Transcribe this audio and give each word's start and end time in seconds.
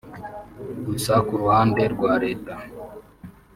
Gusa 0.85 1.13
ku 1.27 1.33
ruhande 1.41 1.81
rwa 1.93 2.13
Lt 2.21 2.45